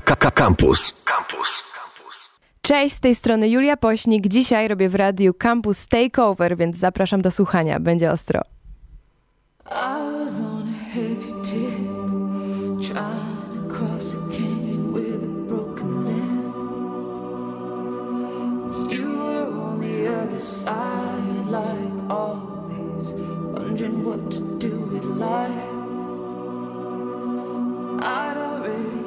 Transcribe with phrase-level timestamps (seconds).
[0.00, 0.94] Campus.
[1.04, 1.62] Campus.
[2.62, 4.28] Cześć, z tej strony Julia Pośnik.
[4.28, 7.80] Dzisiaj robię w radiu Campus Takeover, więc zapraszam do słuchania.
[7.80, 8.40] Będzie ostro.
[9.70, 11.78] I was on a heavy tip,
[12.80, 16.52] trying to cross a canyon with a broken limb.
[18.90, 23.14] You were on the other side, like always,
[23.52, 25.78] wondering what to do with life.
[28.00, 28.97] I'd already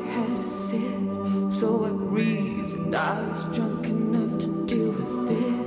[0.42, 5.66] a so I reasoned I was drunk enough to deal with it.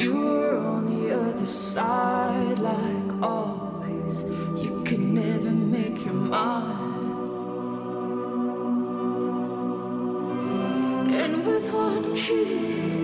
[0.00, 4.22] You were on the other side, like always.
[4.62, 7.18] You could never make your mind.
[11.12, 12.99] And with one kiss,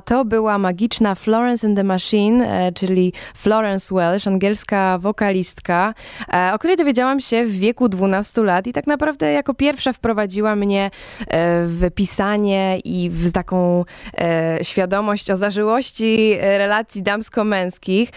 [0.00, 5.94] A to była magiczna Florence and the Machine, e, czyli Florence Welsh, angielska wokalistka,
[6.32, 10.56] e, o której dowiedziałam się w wieku 12 lat i tak naprawdę jako pierwsza wprowadziła
[10.56, 10.90] mnie e,
[11.66, 13.84] w pisanie i w taką
[14.62, 18.10] świadomość o zażyłości relacji damsko-męskich.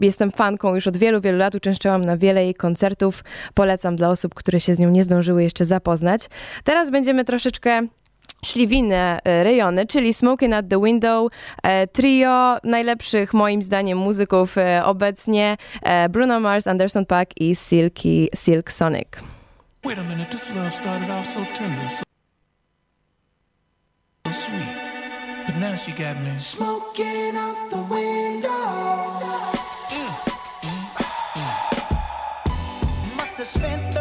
[0.00, 3.24] Jestem fanką już od wielu, wielu lat, uczęszczałam na wiele jej koncertów.
[3.54, 6.28] Polecam dla osób, które się z nią nie zdążyły jeszcze zapoznać.
[6.64, 7.86] Teraz będziemy troszeczkę
[8.46, 13.98] szli w inne e, rejony, czyli Smoking at the Window, e, trio najlepszych moim zdaniem
[13.98, 19.08] muzyków e, obecnie, e, Bruno Mars, Anderson Paak i Silky, Silk Sonic.
[19.84, 22.02] Wait a minute, this love started off so tender, so
[24.26, 24.76] so sweet.
[25.46, 28.50] But now she got me smoking out the window.
[33.16, 33.95] Must have spent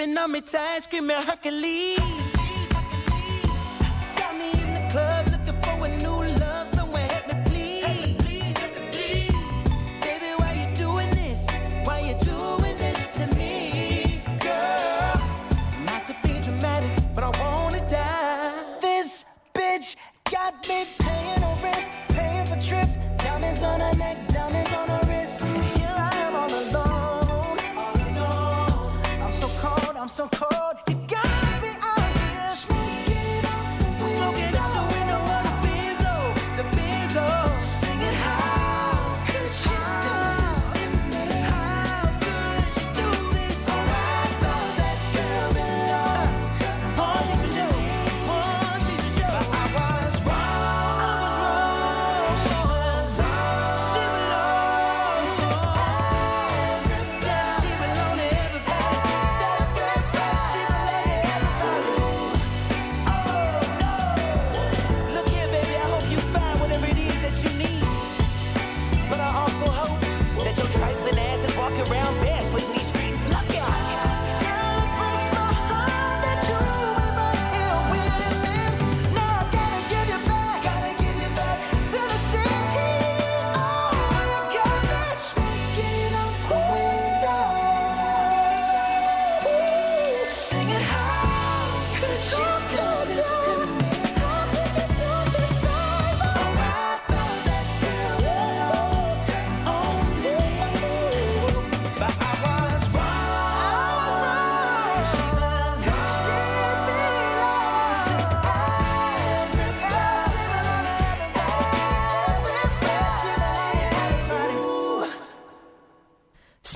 [0.00, 1.99] she was gripping on me tight, screaming Hercules.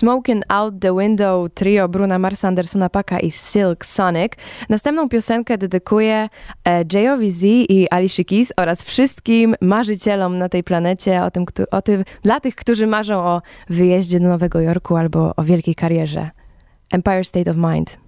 [0.05, 4.33] Smoking Out the Window trio Bruna Marsa, Andersona Paka i Silk Sonic.
[4.69, 6.29] Następną piosenkę dedykuję
[6.65, 11.83] e, Jayowi Z i Alicia Keys oraz wszystkim marzycielom na tej planecie, o tym, o
[11.83, 16.31] tym, dla tych, którzy marzą o wyjeździe do Nowego Jorku albo o wielkiej karierze.
[16.93, 17.99] Empire State of Mind.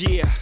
[0.00, 0.41] Yeah,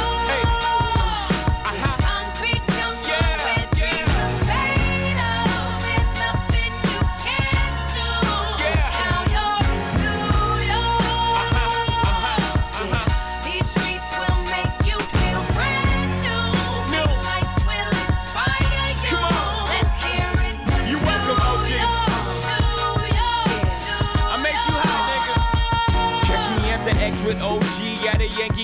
[28.39, 28.63] Yankee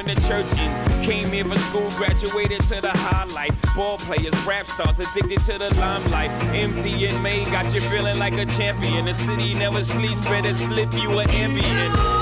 [0.05, 1.03] the church in.
[1.03, 3.51] Came here for school, graduated to the highlight.
[3.75, 6.31] Ball players, rap stars, addicted to the limelight.
[6.53, 9.05] Empty and May got you feeling like a champion.
[9.05, 12.20] The city never sleeps, better slip you an ambient.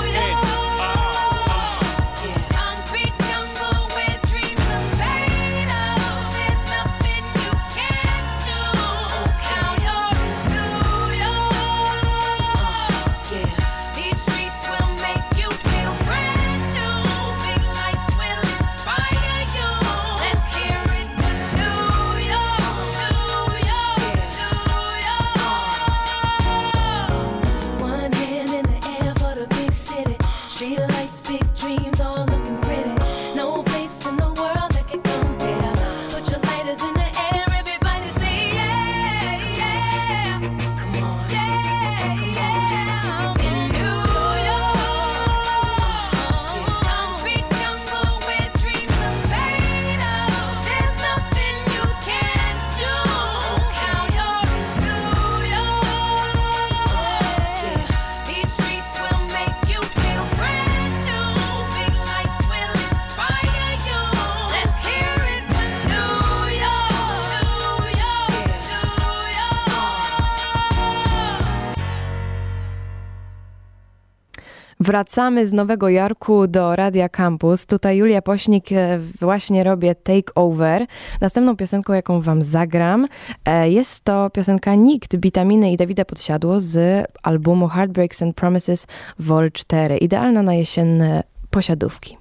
[74.90, 77.66] Wracamy z Nowego Jorku do Radia Campus.
[77.66, 80.86] Tutaj Julia Pośnik, e, właśnie robię Take Over.
[81.20, 83.06] Następną piosenką, jaką wam zagram,
[83.44, 88.86] e, jest to piosenka Nikt, Witaminy i Dawida Podsiadło z albumu Heartbreaks and Promises
[89.18, 89.96] Vol 4.
[89.96, 92.16] Idealna na jesienne posiadówki.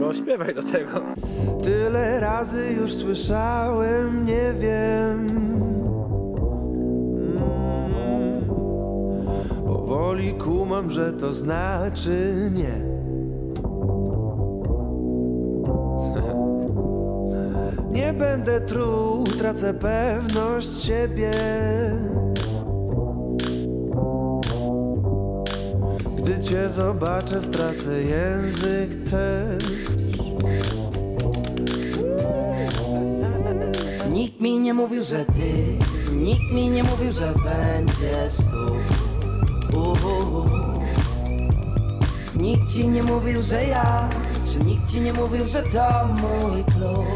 [0.00, 1.00] No śpiewaj do tego.
[1.62, 5.81] Tyle razy już słyszałem, nie wiem
[9.72, 12.92] Powoli kumam, że to znaczy nie.
[17.98, 21.30] Nie będę truł, tracę pewność siebie.
[26.18, 29.64] Gdy cię zobaczę, stracę język też.
[34.10, 35.78] Nikt mi nie mówił, że ty,
[36.12, 38.91] nikt mi nie mówił, że będziesz tu.
[42.34, 44.08] Nikt ci nie mówił, że ja
[44.44, 47.06] Czy nikt ci nie mówił, że to mój klub.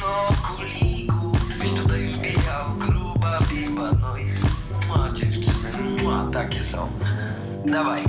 [0.00, 4.24] No kuliku, byś tutaj już biegał Gruba biba, no i
[4.88, 6.88] ma dziewczyny, ma takie są.
[7.66, 8.04] Dawaj.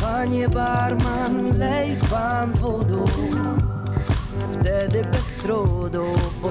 [0.00, 3.04] Panie barman, lej pan wodu
[4.60, 6.04] Wtedy bez trudu,
[6.42, 6.48] po?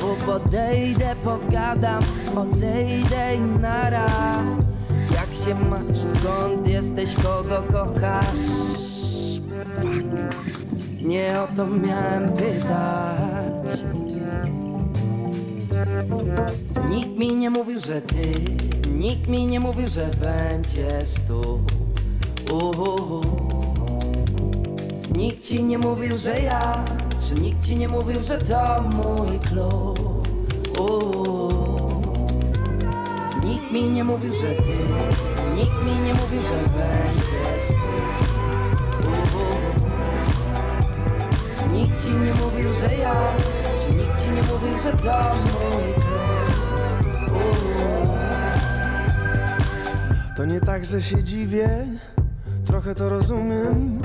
[0.00, 2.02] Bo podejdę, pogadam,
[2.36, 4.06] odejdę i nara
[5.14, 8.46] Jak się masz, skąd jesteś, kogo kochasz?
[9.80, 10.42] Fuck.
[11.02, 13.80] Nie o to miałem pytać
[16.88, 18.32] Nikt mi nie mówił, że ty
[18.90, 21.60] Nikt mi nie mówił, że będziesz tu.
[25.16, 26.84] Nikt ci nie mówił, że ja
[27.28, 29.98] Czy nikt ci nie mówił, że to mój klub.
[33.44, 34.76] Nikt mi nie mówił, że ty
[35.54, 37.92] Nikt mi nie mówił, że będziesz tu
[41.72, 43.14] Nikt ci nie mówił, że ja
[43.76, 46.42] Czy nikt ci nie mówił, że to mój klub.
[50.36, 51.86] To nie tak, że się dziwię
[52.72, 53.98] Trochę to rozumiem.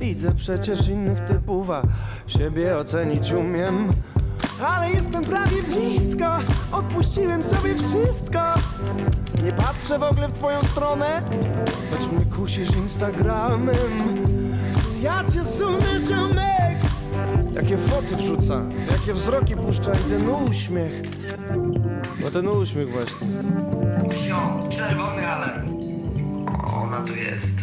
[0.00, 1.82] Widzę przecież innych typów, a
[2.26, 3.92] siebie ocenić umiem.
[4.62, 6.36] Ale jestem prawie blisko
[6.72, 8.40] Odpuściłem sobie wszystko.
[9.44, 11.22] Nie patrzę w ogóle w twoją stronę
[11.90, 13.76] Choć mnie kusisz Instagramem.
[15.02, 16.78] Ja cię sunę, ziomek.
[17.54, 21.02] Jakie foty wrzuca Jakie wzroki puszcza i ten uśmiech.
[22.22, 23.26] No ten uśmiech właśnie.
[24.10, 25.73] Wsio, czerwony alarm
[27.06, 27.60] tu jest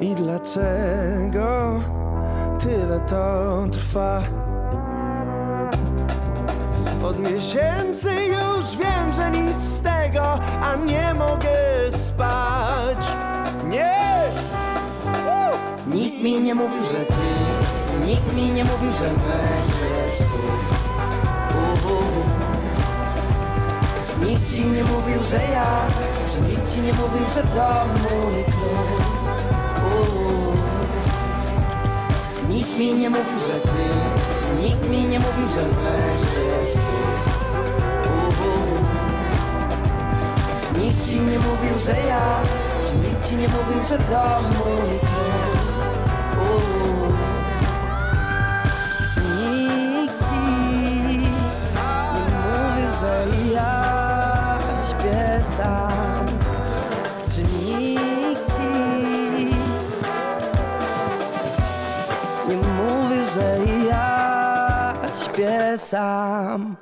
[0.00, 1.80] I dlaczego
[2.60, 4.22] tyle to trwa?
[7.04, 10.22] Od miesięcy już wiem, że nic z tego,
[10.62, 11.50] a nie mogę
[11.90, 13.06] spać.
[13.68, 14.02] Nie!
[15.86, 20.51] Nikt mi nie mówił, że ty, nikt mi nie mówił, że będziesz tu.
[24.32, 25.86] Nikt ci nie mówił, że ja,
[26.32, 29.02] że nikt ci nie mówił, że to mój klub.
[32.48, 33.84] Nikt mi nie mówił, że ty,
[34.62, 36.80] nikt mi nie mówił, że będziesz tu.
[40.78, 42.42] Nikt ci nie mówił, że ja,
[42.82, 45.21] że nikt ci nie mówił, że to mój klub.
[65.72, 66.76] guess I'm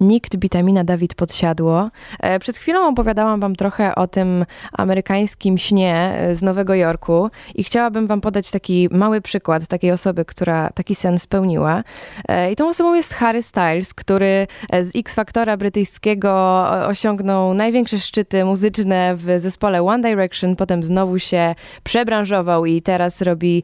[0.00, 1.90] Nikt, Witamina, Dawid Podsiadło.
[2.20, 7.64] E, Przed chwilą opowiadałam wam trochę o tym amerykańskim śnie e, z Nowego Jorku i
[7.64, 11.82] chciałabym wam podać taki mały przykład takiej osoby, która taki sen spełniła.
[12.28, 14.46] E, I tą osobą jest Harry Styles, który
[14.80, 22.66] z X-Faktora brytyjskiego osiągnął największe szczyty muzyczne w zespole One Direction, potem znowu się przebranżował
[22.66, 23.62] i teraz robi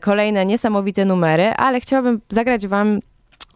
[0.00, 3.00] kolejne niesamowite numery, ale chciałabym zagrać wam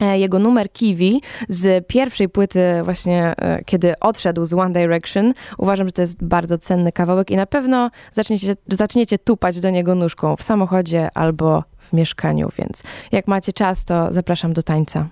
[0.04, 5.32] jego numer Kiwi z pierwszej płyty właśnie, e, kiedy odszedł z One Direction.
[5.58, 9.94] Uważam, że to jest bardzo cenny kawałek i na pewno zaczniecie, zaczniecie tupać do niego
[9.94, 15.08] nóżką w samochodzie albo w mieszkaniu, więc jak macie czas, to zapraszam do tańca.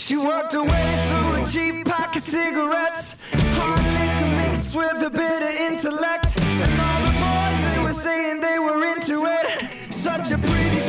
[0.00, 3.22] She walked away through a cheap pack of cigarettes.
[3.58, 6.38] Hard liquor mixed with a bit of intellect.
[6.64, 9.92] And all the boys, they were saying they were into it.
[9.92, 10.79] Such a pretty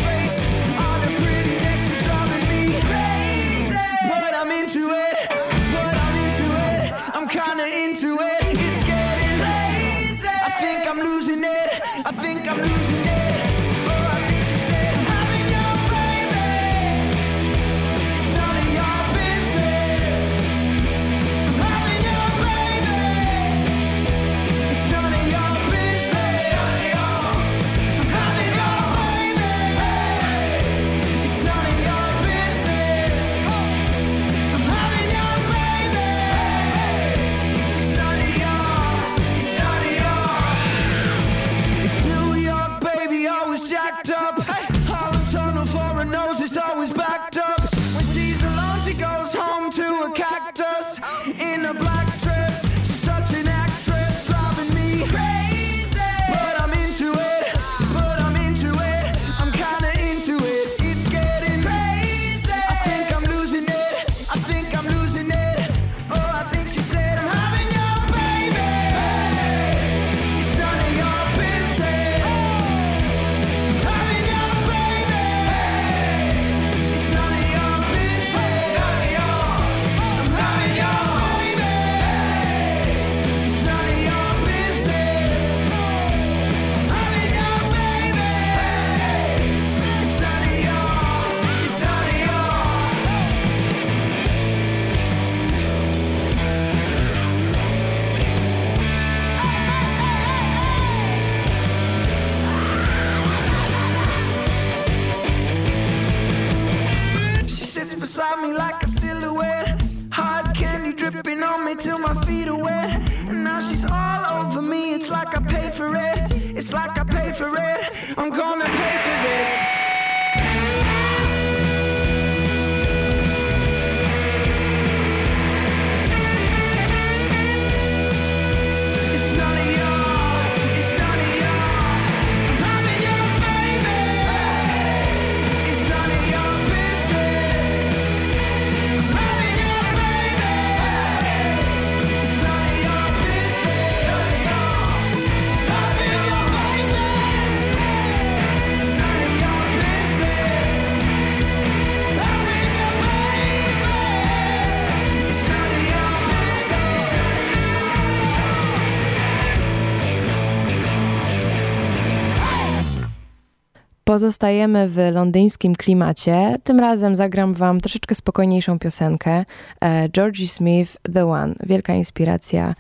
[164.22, 166.56] pozostajemy w londyńskim klimacie.
[166.64, 169.46] Tym razem zagram wam troszeczkę spokojniejszą piosenkę.
[169.82, 171.56] E, Georgie Smith, The One.
[171.64, 172.76] Wielka inspiracja.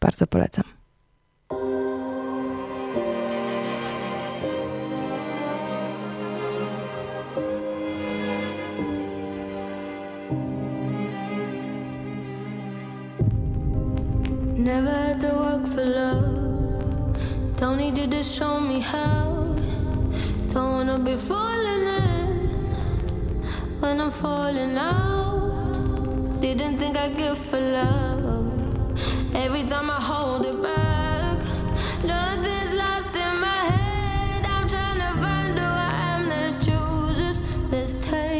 [0.00, 0.64] Bardzo polecam.
[14.56, 17.18] Never had to work for love.
[17.60, 19.33] Don't need you to show me how.
[20.54, 22.48] Don't wanna be falling in
[23.80, 26.40] when I'm falling out.
[26.40, 28.46] Didn't think I'd give for love.
[29.34, 31.38] Every time I hold it back,
[32.04, 34.46] nothing's lost in my head.
[34.46, 36.28] I'm trying to find who I am.
[36.28, 38.33] There's choosers, there's takers,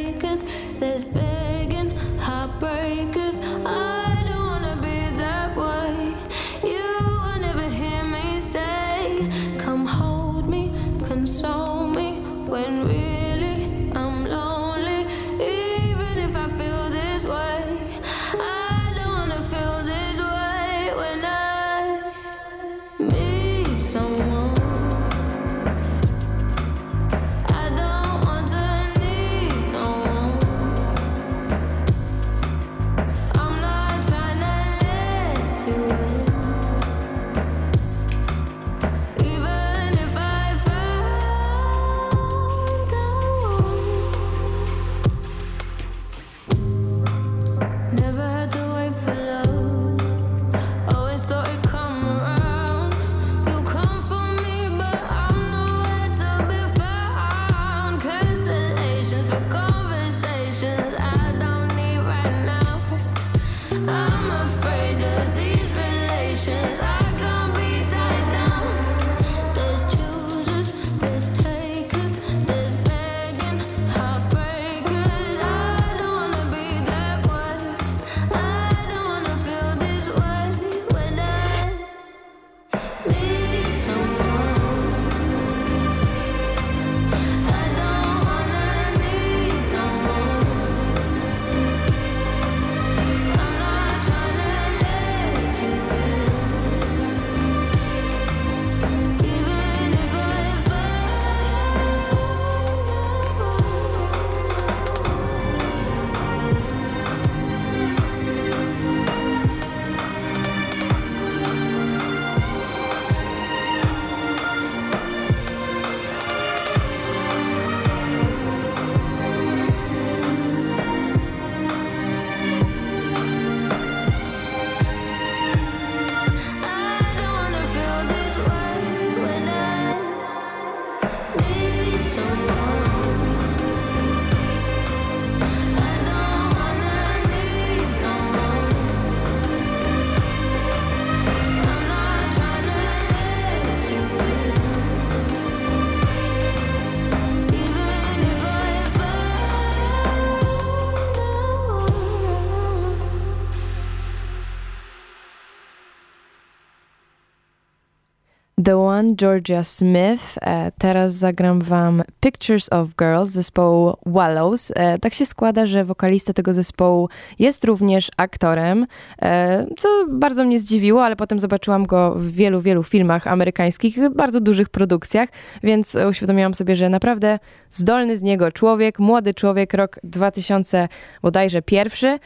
[158.65, 160.39] The One Georgia Smith.
[160.43, 164.73] E, teraz zagram wam Pictures of Girls zespołu Wallows.
[164.77, 168.87] E, tak się składa, że wokalista tego zespołu jest również aktorem,
[169.23, 174.41] e, co bardzo mnie zdziwiło, ale potem zobaczyłam go w wielu, wielu filmach amerykańskich, bardzo
[174.41, 175.29] dużych produkcjach,
[175.63, 177.39] więc uświadomiłam sobie, że naprawdę
[177.71, 180.89] zdolny z niego człowiek, młody człowiek, rok 2000
[181.23, 182.19] bodajże pierwszy.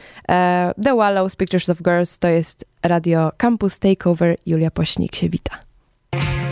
[0.85, 4.37] The Wallows Pictures of Girls to jest radio Campus Takeover.
[4.47, 5.68] Julia Pośnik się wita.
[6.21, 6.48] I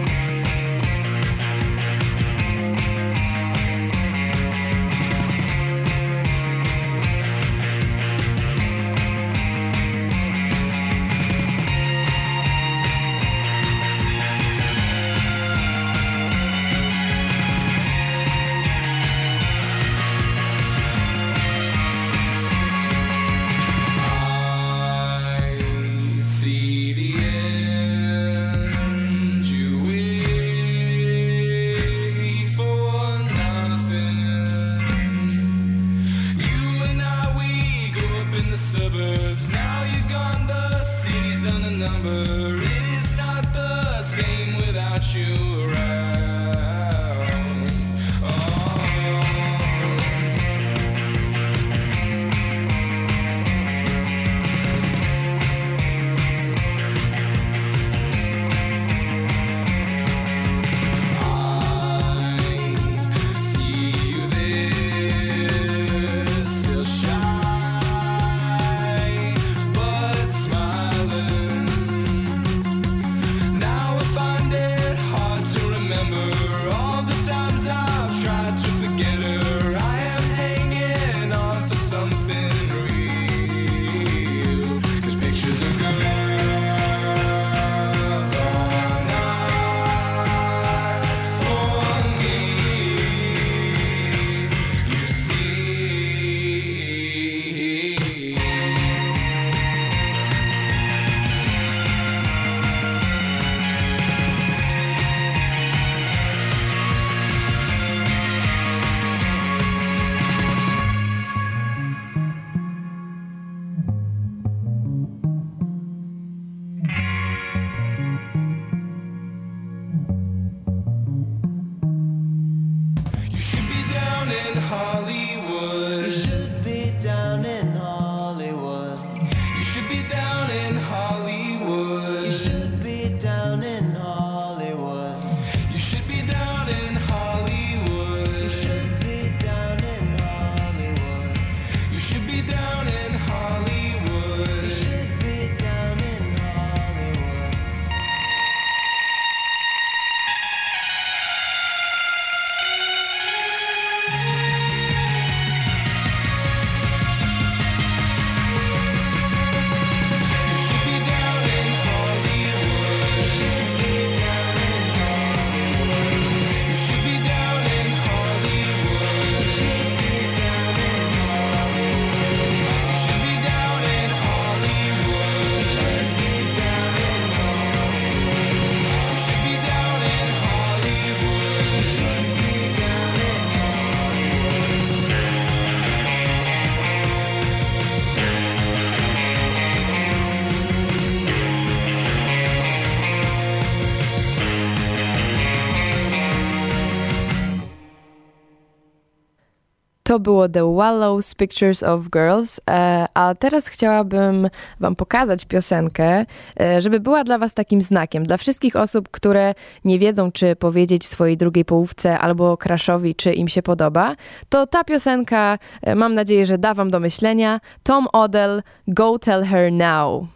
[200.17, 204.49] to było The Wallows Pictures of Girls, e, a teraz chciałabym
[204.81, 206.27] Wam pokazać piosenkę,
[206.61, 208.25] e, żeby była dla Was takim znakiem.
[208.25, 213.49] Dla wszystkich osób, które nie wiedzą, czy powiedzieć swojej drugiej połówce albo Kraszowi, czy im
[213.49, 214.17] się podoba,
[214.49, 217.61] to ta piosenka, e, mam nadzieję, że da Wam do myślenia.
[217.83, 220.36] Tom Odell, Go Tell Her Now.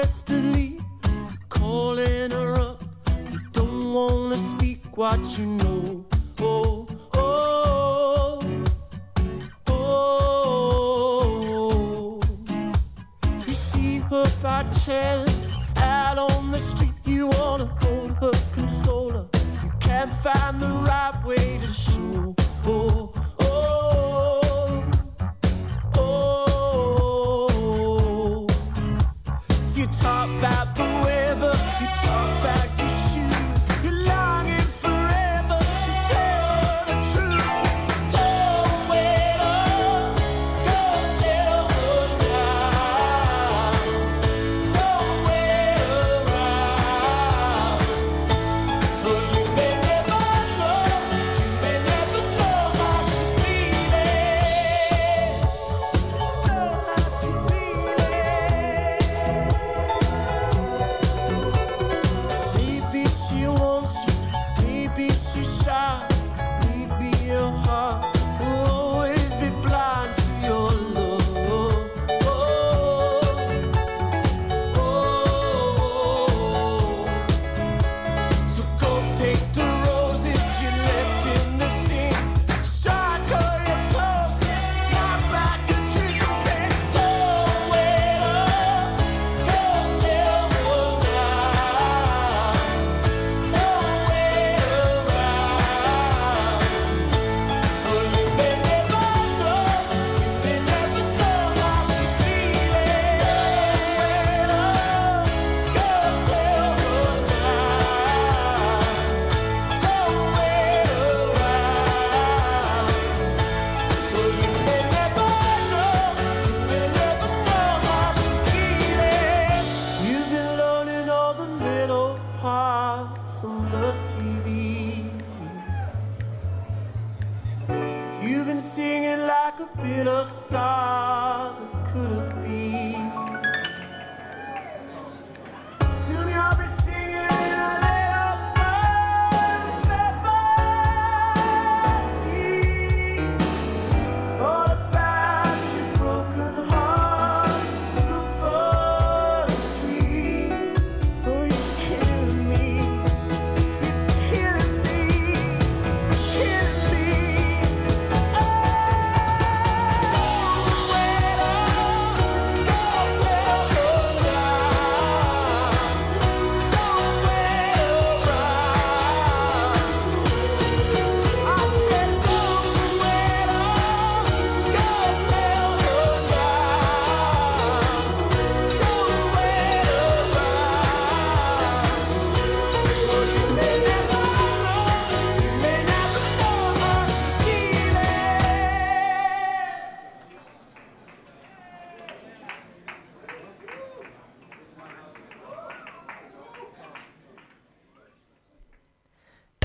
[0.00, 0.49] Yesterday.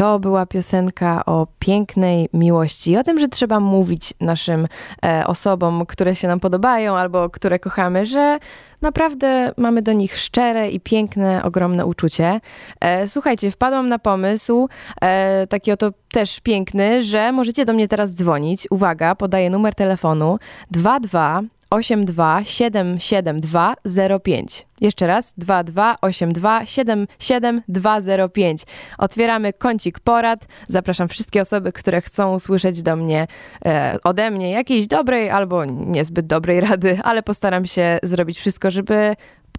[0.05, 4.67] To była piosenka o pięknej miłości, o tym, że trzeba mówić naszym
[5.05, 8.39] e, osobom, które się nam podobają albo które kochamy, że
[8.81, 12.41] naprawdę mamy do nich szczere i piękne, ogromne uczucie.
[12.79, 14.69] E, słuchajcie, wpadłam na pomysł,
[15.01, 18.67] e, taki oto też piękny, że możecie do mnie teraz dzwonić.
[18.69, 20.39] Uwaga, podaję numer telefonu
[20.71, 21.41] 22
[21.75, 23.75] 82 772
[24.23, 24.67] 05.
[24.81, 28.63] Jeszcze raz 22 82 77205.
[28.97, 30.47] Otwieramy kącik porad.
[30.67, 33.27] Zapraszam wszystkie osoby, które chcą usłyszeć do mnie
[33.65, 39.15] e, ode mnie jakiejś dobrej albo niezbyt dobrej rady, ale postaram się zrobić wszystko, żeby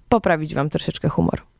[0.08, 1.55] poprawić wam troszeczkę humor.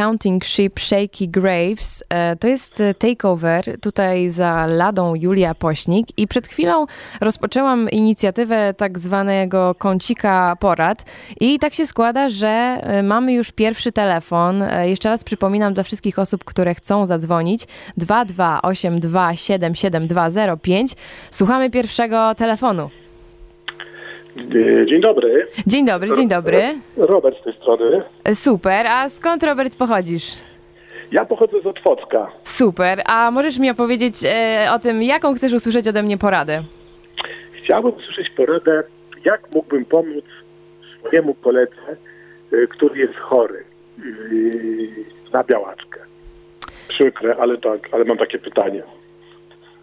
[0.00, 2.02] Counting Sheep Shaky Graves.
[2.08, 6.86] E, To jest e, takeover tutaj za ladą Julia Pośnik i przed chwilą
[7.20, 11.04] rozpoczęłam inicjatywę tak zwanego kącika porad
[11.40, 14.64] i tak się składa, że e, mamy już pierwszy telefon.
[14.82, 17.66] Jeszcze raz przypominam dla wszystkich osób, które chcą zadzwonić
[17.98, 20.96] 228277205.
[21.30, 22.90] Słuchamy pierwszego telefonu.
[24.36, 25.46] E, Dzień dobry.
[25.66, 26.58] Dzień dobry, dzień dobry.
[26.96, 28.02] Robert z tej strony.
[28.24, 30.24] E, Super, a skąd Robert pochodzisz?
[31.12, 32.30] Ja pochodzę z Otwocka.
[32.42, 36.62] Super, a możesz mi opowiedzieć e, o tym, jaką chcesz usłyszeć ode mnie poradę?
[37.64, 38.82] Chciałbym usłyszeć poradę,
[39.24, 40.24] jak mógłbym pomóc
[40.98, 41.96] swojemu koledze,
[42.52, 43.64] e, który jest chory
[43.98, 44.02] e,
[45.32, 46.00] na białaczkę.
[46.88, 48.82] Przykre, ale tak, ale mam takie pytanie.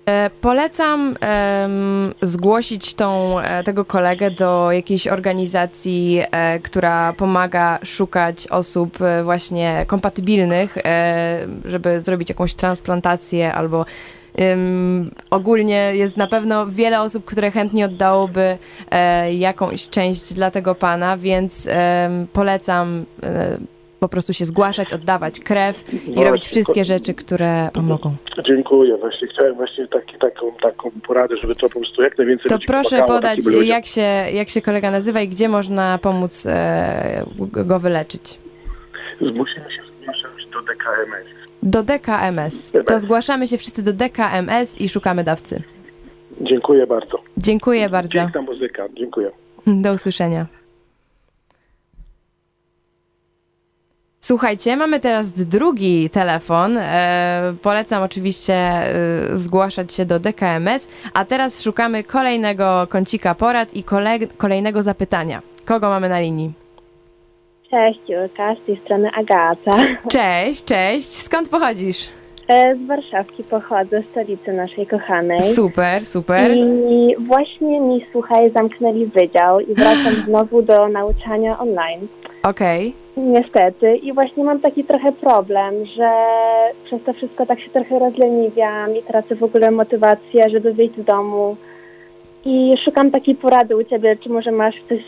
[0.07, 1.15] E, Polecam
[2.21, 9.85] zgłosić tą, e, tego kolegę do jakiejś organizacji, e, która pomaga szukać osób e, właśnie
[9.87, 13.85] kompatybilnych, e, żeby zrobić jakąś transplantację albo
[14.35, 18.57] em, ogólnie jest na pewno wiele osób, które chętnie oddałoby
[18.91, 23.57] e, jakąś część dla tego pana, więc em, polecam e,
[23.99, 28.15] po prostu się zgłaszać, oddawać krew i Właśnie, robić wszystkie rzeczy, które pomogą.
[28.47, 28.97] Dziękuję.
[28.97, 32.89] Właśnie chciałem właśnie taki, taką, taką poradę, żeby to po prostu jak najwięcej To proszę
[32.89, 34.01] pomagało podać, jak się,
[34.33, 38.39] jak się kolega nazywa i gdzie można pomóc e, go wyleczyć.
[39.21, 41.27] Musimy się zgłaszać do DKMS.
[41.63, 42.71] Do DKMS.
[42.85, 45.61] To zgłaszamy się wszyscy do DKMS i szukamy dawcy.
[46.41, 47.17] Dziękuję bardzo.
[47.37, 48.19] Dziękuję bardzo.
[48.19, 48.85] Piękna muzyka.
[48.97, 49.31] Dziękuję.
[49.67, 50.45] Do usłyszenia.
[54.19, 56.77] Słuchajcie, mamy teraz drugi telefon.
[56.77, 58.93] E, polecam oczywiście e,
[59.33, 65.41] zgłaszać się do DKMS, a teraz szukamy kolejnego kącika porad i kole, kolejnego zapytania.
[65.65, 66.53] Kogo mamy na linii?
[67.71, 69.77] Cześć Julka, z tej strony Agata.
[70.11, 71.07] Cześć, cześć.
[71.07, 72.09] Skąd pochodzisz?
[72.47, 75.41] E, Z Warszawki pochodzę, stolicy naszej kochanej.
[75.41, 76.51] Super, super.
[76.55, 82.07] I właśnie mi, słuchaj, zamknęli wydział i wracam znowu do nauczania online.
[82.49, 82.93] Okej.
[83.17, 83.95] Niestety.
[83.95, 86.11] I właśnie mam taki trochę problem, że
[86.85, 91.05] przez to wszystko tak się trochę rozleniwiam i tracę w ogóle motywację, żeby wyjść z
[91.05, 91.57] domu.
[92.45, 95.01] I szukam takiej porady u Ciebie, czy może masz coś,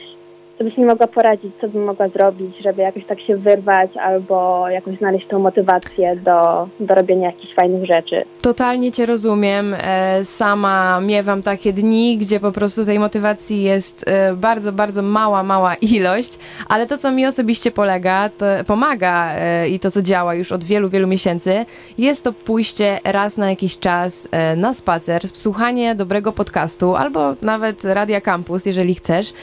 [0.60, 4.70] co byś mi mogła poradzić, co bym mogła zrobić, żeby jakoś tak się wyrwać albo
[4.70, 8.26] jakoś znaleźć tą motywację do, do robienia jakichś fajnych rzeczy.
[8.41, 9.76] Totalnie Cię rozumiem.
[9.82, 15.43] E, Sama miewam takie dni, gdzie po prostu tej motywacji jest e, bardzo, bardzo mała,
[15.43, 16.38] mała ilość,
[16.70, 18.30] ale to, co mi osobiście polega,
[18.68, 21.66] pomaga e, i to, co działa już od wielu, wielu miesięcy,
[21.97, 28.22] jest to pójście raz na jakiś czas na spacer, słuchanie dobrego podcastu albo nawet Radia
[28.22, 29.34] Campus, jeżeli chcesz.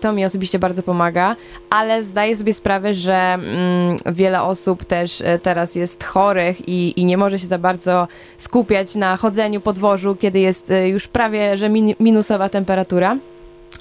[0.00, 1.36] To mi osobiście bardzo pomaga,
[1.70, 7.04] ale zdaję sobie sprawę, że mm, wiele osób też e, teraz jest chorych i, i
[7.04, 11.56] nie może się za bardzo skupiać na chodzeniu po dworzu, kiedy jest e, już prawie,
[11.56, 13.16] że min, minusowa temperatura.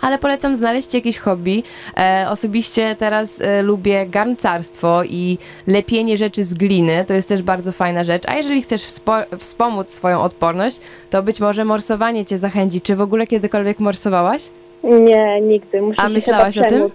[0.01, 1.63] Ale polecam znaleźć jakieś hobby.
[1.97, 7.05] E, osobiście teraz e, lubię garncarstwo i lepienie rzeczy z gliny.
[7.07, 8.23] To jest też bardzo fajna rzecz.
[8.27, 12.81] A jeżeli chcesz wspo- wspomóc swoją odporność, to być może morsowanie cię zachęci.
[12.81, 14.49] Czy w ogóle kiedykolwiek morsowałaś?
[14.85, 15.81] Nie, nigdy.
[15.81, 16.89] Muszę A się myślałaś chyba o tym?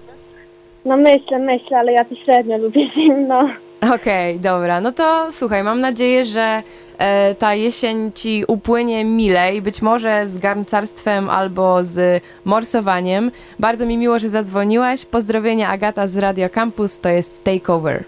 [0.84, 3.49] No myślę, myślę, ale ja to średnio lubię zimno.
[3.95, 4.80] Okej, dobra.
[4.80, 6.62] No to słuchaj, mam nadzieję, że
[6.99, 13.30] e, ta jesień ci upłynie milej, być może z garncarstwem albo z morsowaniem.
[13.59, 15.05] Bardzo mi miło, że zadzwoniłaś.
[15.05, 18.05] Pozdrowienia Agata z Radio Campus, to jest Takeover.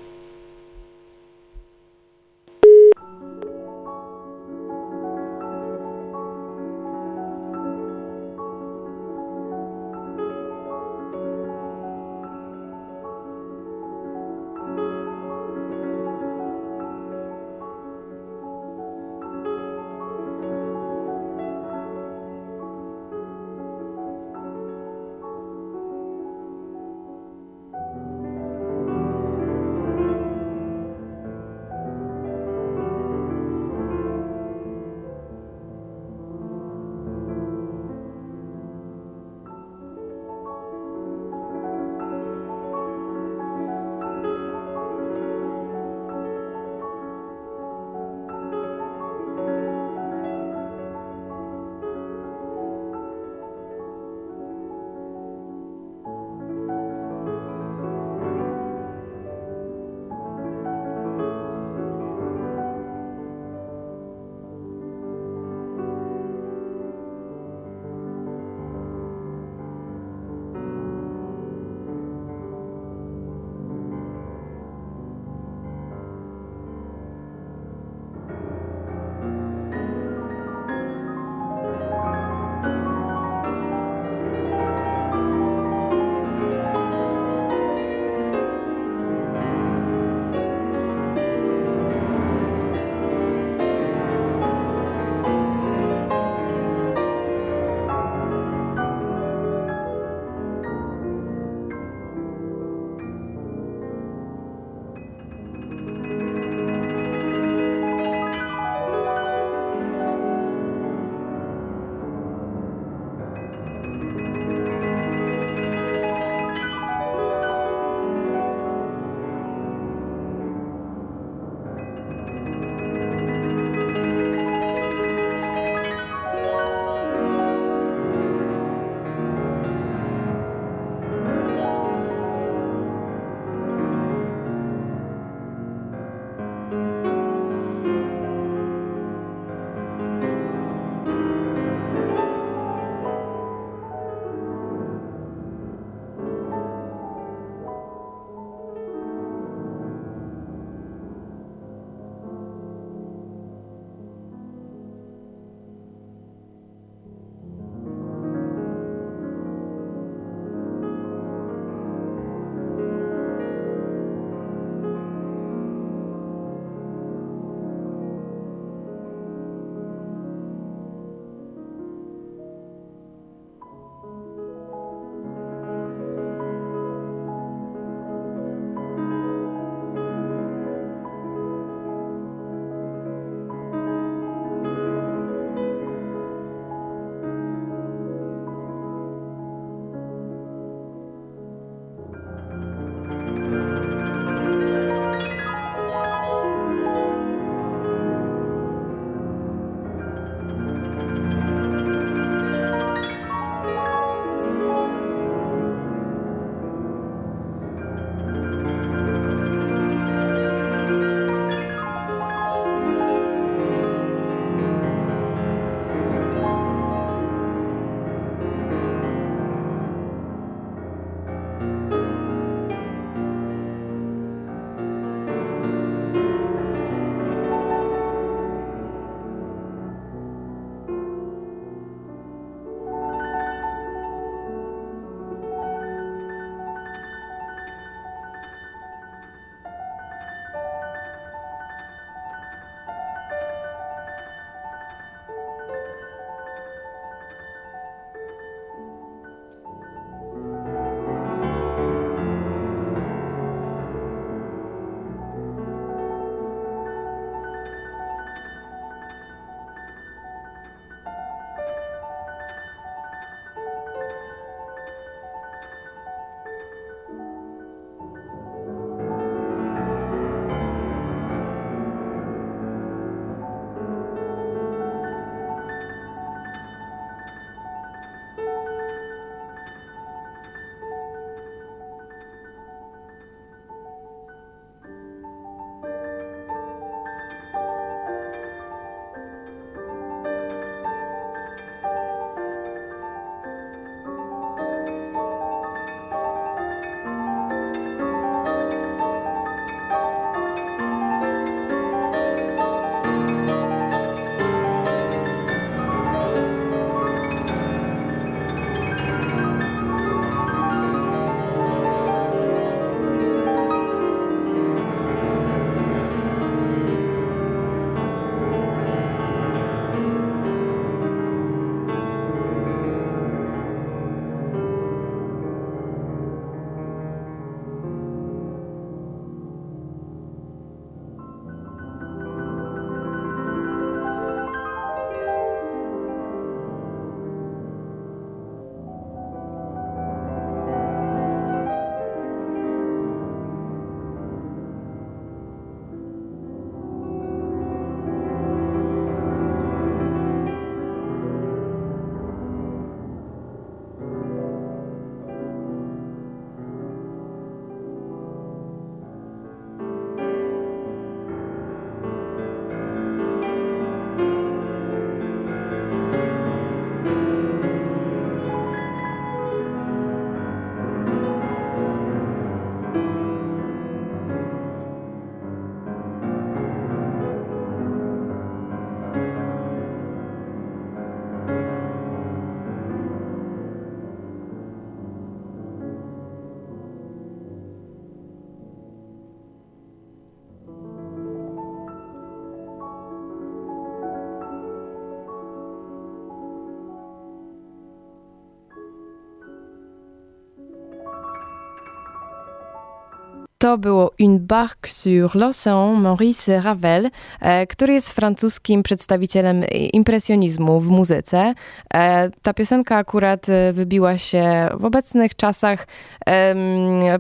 [403.63, 407.11] To było Une barque sur l'océan Maurice Ravel,
[407.41, 411.55] e, który jest francuskim przedstawicielem impresjonizmu w muzyce.
[411.95, 415.87] E, ta piosenka akurat e, wybiła się w obecnych czasach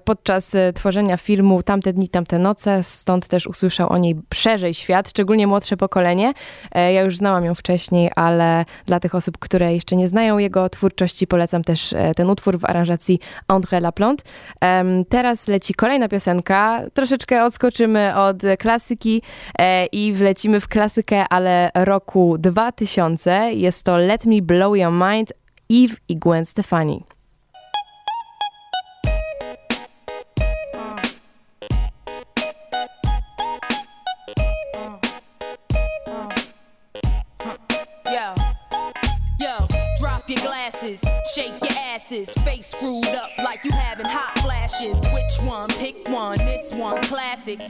[0.04, 5.46] podczas tworzenia filmu Tamte dni, tamte noce, stąd też usłyszał o niej szerzej świat, szczególnie
[5.46, 6.32] młodsze pokolenie.
[6.74, 11.26] Ja już znałam ją wcześniej, ale dla tych osób, które jeszcze nie znają jego twórczości,
[11.26, 14.24] polecam też ten utwór w aranżacji André Laplante.
[15.08, 16.82] Teraz leci kolejna piosenka, piosenka.
[16.94, 19.22] Troszeczkę odskoczymy od klasyki
[19.58, 23.52] e, i wlecimy w klasykę, ale roku 2000.
[23.52, 25.32] Jest to Let Me Blow Your Mind,
[25.70, 27.04] Eve i Gwen Stefani.
[41.34, 44.31] shake your asses, face screwed up like you having hot
[44.82, 45.12] flashes.
[45.12, 45.68] Which one?
[45.68, 46.38] Pick one.
[46.38, 47.60] This one, classic.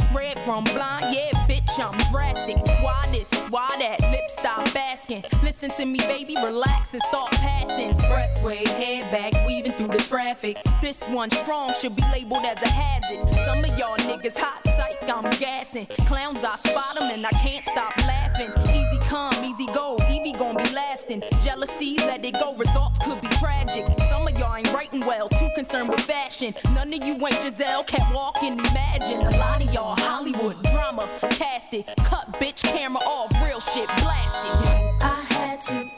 [0.44, 2.56] From blind, yeah, bitch, I'm drastic.
[2.82, 3.30] Why this?
[3.48, 4.00] Why that?
[4.10, 5.24] Lip stop asking.
[5.42, 7.90] Listen to me, baby, relax and start passing.
[7.90, 10.56] Expressway, head back, weaving through the traffic.
[10.80, 13.20] This one strong should be labeled as a hazard.
[13.44, 15.86] Some of y'all niggas hot psych, I'm gassing.
[16.06, 18.50] Clowns, I spot them and I can't stop laughing.
[18.74, 21.22] Easy come, easy go, Evie gon' be lasting.
[21.44, 23.86] Jealousy, let it go, results could be tragic.
[24.08, 26.54] Some of y'all ain't writing well, too concerned with fashion.
[26.74, 29.20] None of you ain't Giselle, can't walk and imagine.
[29.26, 35.02] A lot of y'all Hollywood drama, cast it, cut bitch camera off, real shit blasted.
[35.02, 35.91] I had to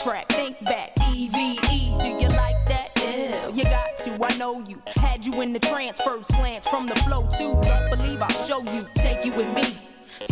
[0.00, 0.92] Think back.
[1.12, 1.94] E V E.
[2.00, 2.90] Do you like that?
[2.96, 4.24] Yeah, you got to.
[4.24, 4.80] I know you.
[4.96, 7.52] Had you in the trance, first glance from the flow too.
[7.60, 8.86] Don't believe I'll show you.
[8.96, 9.62] Take you with me.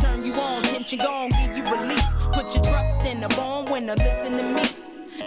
[0.01, 2.03] Turn you on, tension gone, give you relief.
[2.33, 4.65] Put your trust in the born winner, listen to me.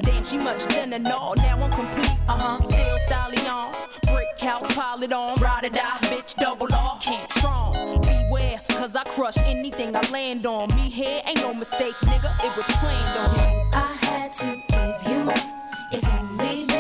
[0.02, 2.18] Damn, she much thinner, no, now I'm complete.
[2.28, 3.76] Uh huh, still styling on.
[4.08, 5.40] Brick house, pile it on.
[5.40, 7.74] Ride or die, bitch, double R, can't strong.
[8.02, 10.70] Beware, cause I crush anything I land on.
[10.76, 13.74] Me here ain't no mistake, nigga, it was planned on.
[13.74, 14.01] I
[14.32, 15.32] to give you.
[15.92, 16.71] It's only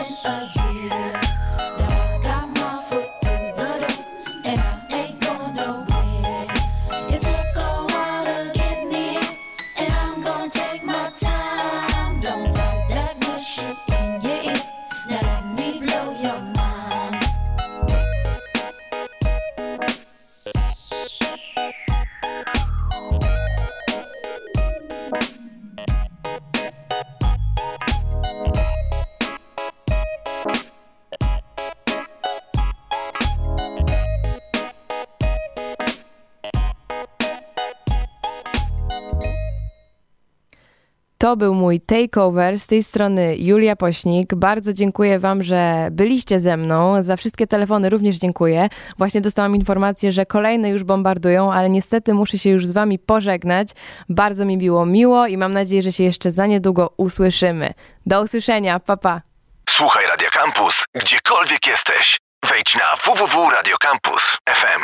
[41.21, 42.59] To był mój takeover.
[42.59, 44.35] Z tej strony Julia Pośnik.
[44.35, 47.03] Bardzo dziękuję Wam, że byliście ze mną.
[47.03, 48.69] Za wszystkie telefony również dziękuję.
[48.97, 53.67] Właśnie dostałam informację, że kolejne już bombardują, ale niestety muszę się już z Wami pożegnać.
[54.09, 57.73] Bardzo mi było miło i mam nadzieję, że się jeszcze za niedługo usłyszymy.
[58.05, 58.79] Do usłyszenia.
[58.79, 59.21] Pa, pa.
[59.69, 62.19] Słuchaj Radio Campus, gdziekolwiek jesteś.
[62.49, 64.81] Wejdź na www.radiocampus.fm.